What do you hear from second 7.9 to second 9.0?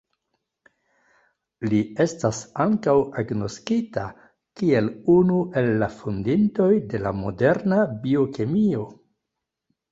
biokemio.